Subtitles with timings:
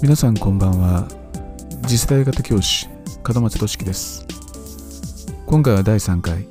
[0.00, 1.08] 皆さんこんばんは。
[1.82, 2.86] 次世代型教師
[3.34, 4.24] 門松俊樹です。
[5.44, 6.46] 今回は第3回。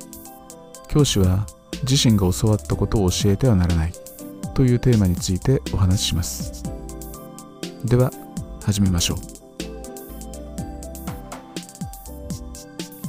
[0.86, 1.46] 教師は
[1.88, 3.92] 自身が教わったことを教えてはならない
[4.52, 6.62] というテーマについてお話しします。
[7.86, 8.12] では
[8.62, 9.18] 始めましょう。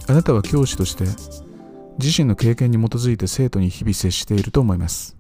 [0.08, 1.04] あなたは教師として
[2.02, 5.18] 自身の経験に基づいて生徒に日々接していると思います。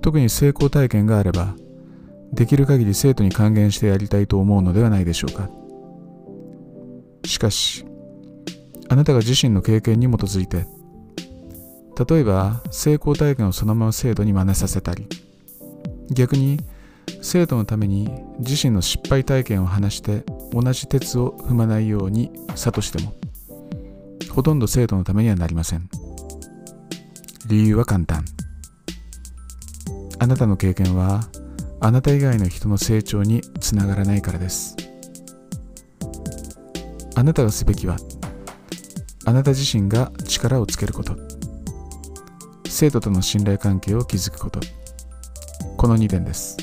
[0.00, 1.56] 特に成功体験があれば
[2.32, 5.50] できる限り生徒に還元してやりたいと思うのではないでしょうか。
[7.24, 7.84] しかし
[8.88, 10.66] あなたが自身の経験に基づいて
[12.08, 15.06] 例えば成功体験をそのまま生徒に真似させたり
[16.10, 16.58] 逆に
[17.20, 23.14] 生徒のために自身の失敗体験を話して同じ鉄を踏まないように諭しても
[24.30, 25.88] ほとんど生徒のためにはなりません。
[27.46, 28.24] 理由は簡単。
[30.18, 31.20] あなたの経験は
[31.84, 34.76] あなた以外の人の成長につながらないからです。
[37.16, 37.96] あなたがすべきは
[39.24, 41.16] あなた自身が力をつけること。
[42.68, 44.60] 生徒との信頼関係を築くこと。
[45.76, 46.56] この2点です。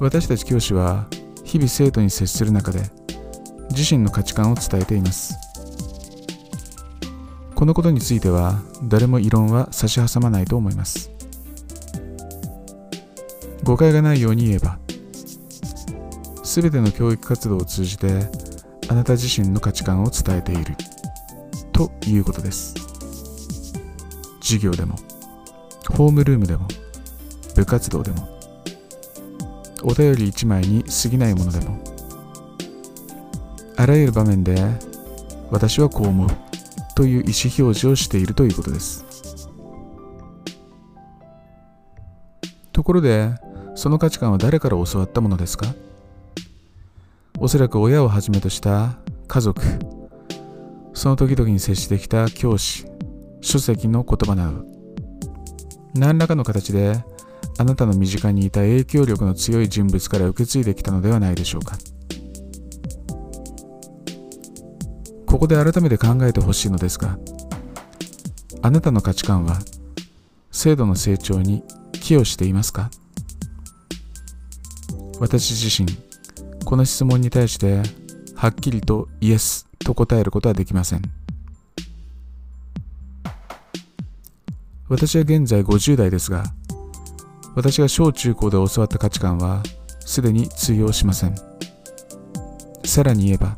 [0.00, 1.06] 私たち教師は
[1.44, 2.82] 日々生徒に接する中で
[3.70, 5.36] 自身の価値観を伝えています。
[7.54, 11.11] このことについては誰も異論は差し挟まないと思います。
[13.64, 14.78] 誤解がないように言えば
[16.42, 18.08] 全ての教育活動を通じて
[18.88, 20.76] あなた自身の価値観を伝えている
[21.72, 22.74] ということです。
[24.40, 24.96] 授業でも
[25.96, 26.68] ホームルームでも
[27.54, 28.28] 部活動でも
[29.82, 31.82] お便り1枚に過ぎないものでも
[33.76, 34.56] あらゆる場面で
[35.50, 36.28] 私はこう思う
[36.94, 37.32] という意思表
[37.78, 39.04] 示をしているということです。
[42.72, 43.30] ところで
[43.74, 45.74] その価値観は誰から教わったものですか？
[47.38, 49.60] おそらく親をはじめとした家族
[50.94, 52.86] その時々に接してきた教師
[53.40, 54.64] 書籍の言葉など。
[55.94, 57.02] 何らかの形で
[57.58, 61.76] あなたの身近にいた影響力の強い人物から受け継いできたのではないでしょうか。
[65.26, 67.18] ここで改めて考えてほしいのですが
[68.60, 69.58] あなたの価値観は
[70.50, 72.90] 制度の成長に寄与していますか？
[75.20, 75.88] 私自身
[76.64, 77.82] この質問に対して
[78.34, 81.02] はっきりとイエスと答えることはできません。
[84.88, 86.44] 私は現在50代ですが
[87.54, 89.62] 私が小中高で教わった価値観は
[90.00, 91.34] すでに通用しません。
[92.84, 93.54] さらに言えば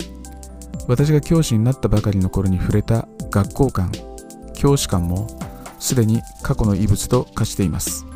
[0.87, 3.91] 私が教師になったばかりの頃に触れた学校観
[4.55, 5.27] 教師観も
[5.79, 8.07] すでに過去の遺物と化しています。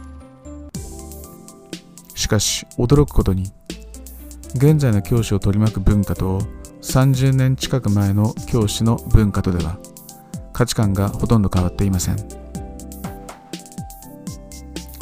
[2.19, 3.45] しかし驚くことに
[4.57, 6.41] 現在の教師を取り巻く文化と
[6.83, 9.79] 30年近く前の教師の文化とでは
[10.53, 12.17] 価値観がほとんど変わっていません。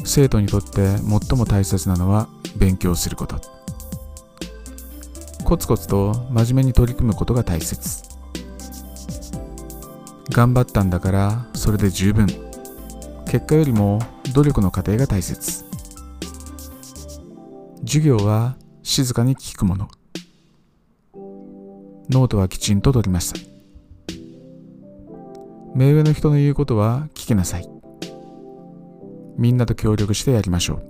[0.04, 2.28] 生徒にとって最も大切なのは
[2.58, 3.40] 勉強すること。
[5.42, 8.02] コツコツと真面目に取り組むことが大切。
[10.30, 12.26] 頑張ったんだからそれで十分。
[13.26, 14.00] 結果よりも
[14.34, 15.65] 努力の過程が大切。
[17.86, 19.88] 授業は静かに聞くもの。
[22.10, 23.40] ノートはきちんと取りました。
[25.72, 27.70] 目上の人の言うことは聞きなさい。
[29.36, 30.82] みんなと協力してやりましょう。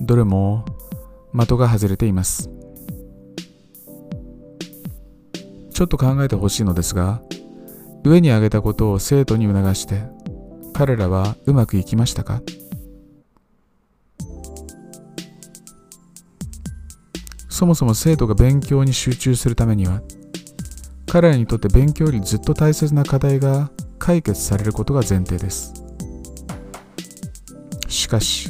[0.00, 0.64] どれも
[1.32, 2.50] 的が外れています。
[5.72, 7.22] ちょっと考えてほしいのですが
[8.04, 10.02] 上に挙げたことを生徒に促して
[10.72, 12.42] 彼らはうまくいきましたか？
[17.58, 20.00] そもそも生徒が勉強に集中するためには
[21.08, 25.74] 彼らにとって勉強よりずっと大切な課題が解決されることが前提です。
[27.88, 28.48] しかし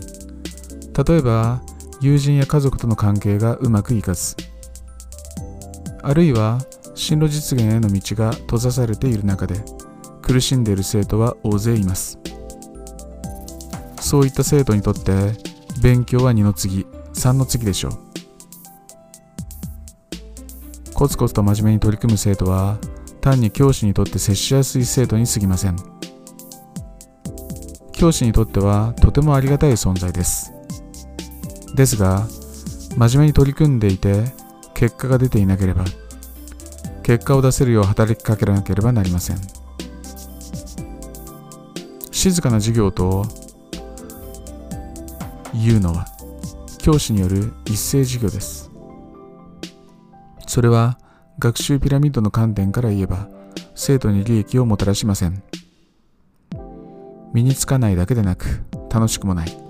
[1.08, 1.62] 例えば
[2.02, 4.36] 友人や家族との関係がうまくいかず
[6.02, 6.58] あるいは
[6.94, 9.54] 進路実現への道が閉ざされている中で
[10.20, 12.18] 苦しんでいる生徒は大勢います。
[14.02, 15.32] そういった生徒にとって
[15.80, 16.84] 勉強は2の次
[17.14, 18.07] 3の次でしょう。
[20.98, 22.76] コツコツと真面目に取り組む生徒は
[23.20, 25.76] 単に教師にとって接しやすい生徒に過ぎません。
[27.92, 30.52] 教師にとってはとてもありがたい存在です。
[31.76, 32.26] ですが
[32.96, 34.24] 真面目に取り組んでいて
[34.74, 35.84] 結果が出ていなければ
[37.04, 39.36] 結果を出せるよう働きかけなければなりません。
[42.10, 43.24] 静かな授業と
[45.54, 46.08] 言うのは
[46.78, 48.67] 教師による一斉授業です。
[50.48, 50.98] それは
[51.38, 53.28] 学習ピラミッドの観点から言えば
[53.74, 55.42] 生徒に利益をもたらしません。
[57.32, 59.68] 身につかないだけでなく楽しくもない。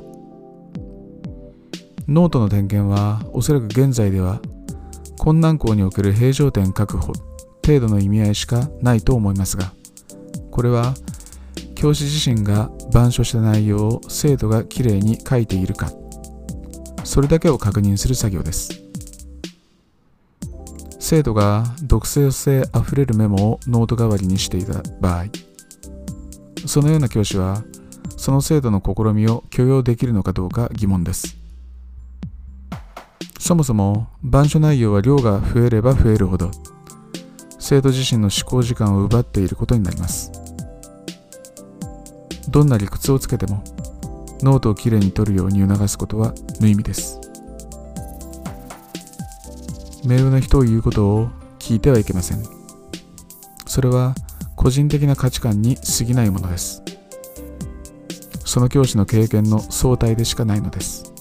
[2.06, 4.40] ノートの点検はおそらく現在では
[5.18, 7.12] 困難校における平常点確保
[7.66, 9.72] 程度の意味合いしかないと思いますが
[10.50, 10.94] これは
[11.74, 15.90] 教師自身が板書した内容を生徒がきれいに書いているか
[17.04, 18.87] それだけを確認する作業です。
[21.08, 25.24] 生徒が独創性あふれるメモをノート代わりにしていた場合
[26.66, 27.64] そのような教師は
[28.18, 31.38] その生徒の試みを許容できるのかどうか疑問です。
[33.40, 36.50] そもそも板書内容は量が増えれば増えるほど
[37.58, 40.30] 生徒自身の思考時間を奪っていることになります。
[42.50, 43.64] どんな理屈をつけても
[44.42, 47.27] ノートをきれいに取るように促すことは無意味です。
[50.08, 51.28] 目上の人を言うことを
[51.58, 52.42] 聞いてはいけません。
[53.66, 54.14] それは
[54.56, 56.82] 個人的な価値観に過ぎないものです。
[58.46, 61.12] その教師の経験の相対でしかないのです。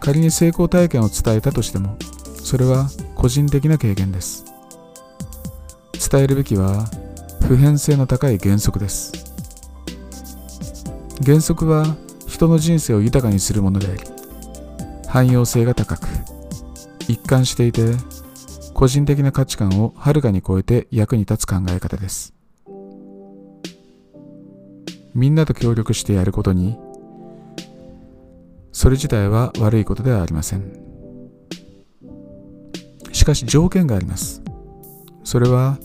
[0.00, 1.96] 仮に成功体験を伝えたとしても
[2.42, 4.44] それは個人的な経験です。
[6.10, 6.86] 伝えるべきは
[7.46, 9.12] 普遍性の高い原則です。
[11.24, 11.96] 原則は
[12.26, 14.17] 人の人生を豊かにするものであり
[15.08, 16.06] 汎用性が高く
[17.08, 17.94] 一貫していて
[18.74, 22.34] 個人的な価値観をはるかに超えて役に立つ考え方です。
[25.14, 26.78] みんなと協力してやることに
[28.70, 30.72] それ自体は悪いことではありません。
[33.12, 34.42] しかし条件があります。
[35.24, 35.78] それは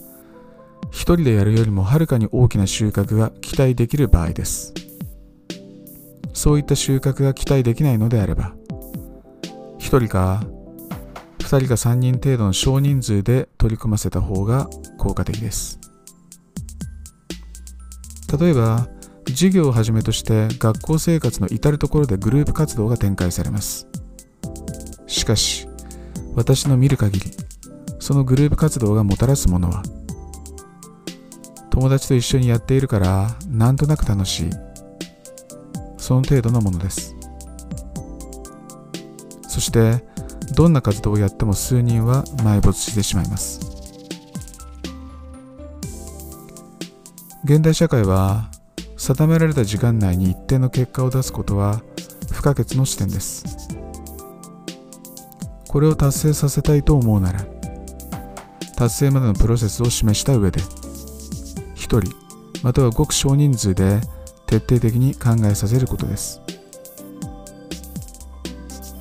[0.91, 4.73] 一人でやるよりもはるかに大きな収穫が期待できる場合です。
[6.33, 8.53] そういった収穫が期待できないのであれば、
[9.99, 10.43] 人か
[11.41, 14.67] 二人か三人程度の少人数で取り組ませた方が
[14.97, 15.79] 効果的です。
[18.39, 18.87] 例えば、
[19.27, 23.87] 授業をはじめとして学校生活の至るところでグループ活動が展開されます。
[25.05, 25.67] しかし、
[26.35, 27.31] 私の見る限り、
[27.99, 29.83] そのグループ活動がもたらすものは、
[31.73, 34.49] 友達と一緒にやっているからなんとなく楽しい
[35.97, 37.15] その程度のものです
[39.53, 40.03] そして
[40.55, 43.59] どんな活動をやっても数人は埋没してしまいます。
[47.43, 48.49] 現代社会は
[48.97, 51.83] 定められた時間内に一定の結果を出すことは
[52.31, 53.45] 不可欠の視点です。
[55.67, 57.45] これを達成させたいと思うなら
[58.75, 60.61] 達成までのプロセスを示した上で
[61.75, 62.01] 1人
[62.63, 64.01] またはごく少人数で
[64.47, 66.42] 徹底的に考えさせることです。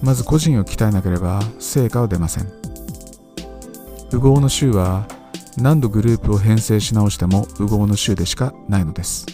[0.03, 2.49] まず個人を鍛えなければ成果は出ません。
[4.11, 5.07] 符号の週は
[5.57, 9.27] 何度グループを編成し直しても符号の週でしかないのです。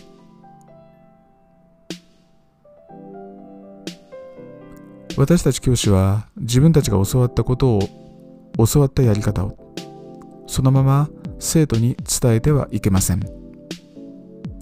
[5.16, 7.80] 私たち教師は自分たちが教わったことを
[8.72, 9.56] 教わったやり方を
[10.46, 11.08] そのまま
[11.40, 13.20] 生徒に伝えてはいけません。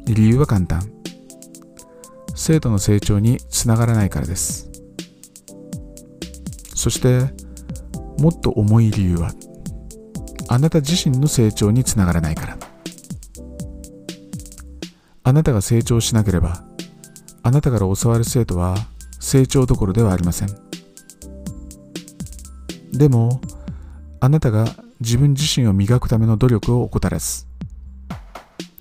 [0.07, 0.91] 理由は簡単。
[2.35, 4.76] 生徒の成長につながらないからです。
[6.87, 7.19] そして
[8.17, 9.33] もっと重い理由は
[10.47, 12.57] あなた自身の成長につながらないから。
[15.25, 16.63] あなたが成長しなければ
[17.43, 18.77] あなたから教わる生徒は
[19.19, 20.49] 成長どころではありません。
[22.93, 23.41] でも
[24.21, 24.67] あなたが
[25.01, 27.47] 自分自身を磨くための努力を怠らず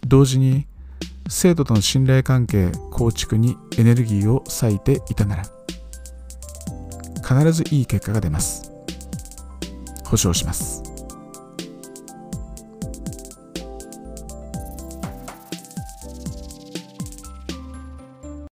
[0.06, 0.68] 同時に
[1.28, 5.55] 生徒との信頼関係構築にエネルギーを割いていたなら
[7.28, 8.72] 必ずいい結果が出ます。
[10.06, 10.85] 保証します。